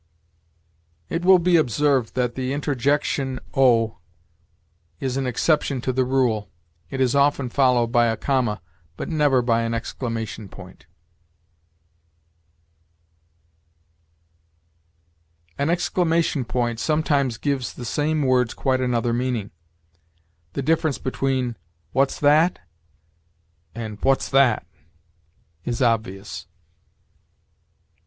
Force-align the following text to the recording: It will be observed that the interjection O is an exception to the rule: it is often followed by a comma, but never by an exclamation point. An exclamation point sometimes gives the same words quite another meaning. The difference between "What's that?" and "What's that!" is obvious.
It 1.09 1.23
will 1.23 1.37
be 1.37 1.57
observed 1.57 2.15
that 2.15 2.33
the 2.33 2.53
interjection 2.53 3.39
O 3.53 3.99
is 4.99 5.15
an 5.15 5.27
exception 5.27 5.79
to 5.81 5.93
the 5.93 6.03
rule: 6.05 6.49
it 6.89 6.99
is 6.99 7.13
often 7.13 7.49
followed 7.49 7.91
by 7.91 8.07
a 8.07 8.17
comma, 8.17 8.63
but 8.97 9.09
never 9.09 9.43
by 9.43 9.61
an 9.61 9.75
exclamation 9.75 10.49
point. 10.49 10.87
An 15.59 15.69
exclamation 15.69 16.45
point 16.45 16.79
sometimes 16.79 17.37
gives 17.37 17.71
the 17.71 17.85
same 17.85 18.23
words 18.23 18.55
quite 18.55 18.81
another 18.81 19.13
meaning. 19.13 19.51
The 20.53 20.63
difference 20.63 20.97
between 20.97 21.57
"What's 21.91 22.19
that?" 22.21 22.57
and 23.75 23.99
"What's 24.01 24.29
that!" 24.29 24.65
is 25.63 25.79
obvious. 25.79 26.47